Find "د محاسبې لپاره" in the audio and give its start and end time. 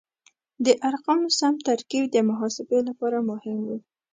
2.11-3.17